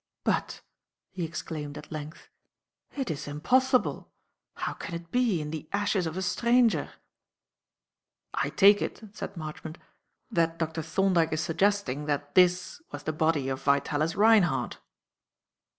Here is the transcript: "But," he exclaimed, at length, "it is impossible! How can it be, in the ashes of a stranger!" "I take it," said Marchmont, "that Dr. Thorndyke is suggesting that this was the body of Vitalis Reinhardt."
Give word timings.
"But," 0.23 0.61
he 1.11 1.23
exclaimed, 1.23 1.77
at 1.77 1.91
length, 1.91 2.27
"it 2.97 3.11
is 3.11 3.27
impossible! 3.27 4.11
How 4.55 4.73
can 4.73 4.95
it 4.95 5.11
be, 5.11 5.39
in 5.39 5.51
the 5.51 5.69
ashes 5.71 6.07
of 6.07 6.17
a 6.17 6.23
stranger!" 6.23 6.89
"I 8.33 8.49
take 8.49 8.81
it," 8.81 9.03
said 9.13 9.37
Marchmont, 9.37 9.77
"that 10.31 10.57
Dr. 10.57 10.81
Thorndyke 10.81 11.33
is 11.33 11.41
suggesting 11.41 12.07
that 12.07 12.33
this 12.33 12.81
was 12.91 13.03
the 13.03 13.13
body 13.13 13.47
of 13.47 13.61
Vitalis 13.61 14.15
Reinhardt." 14.15 14.79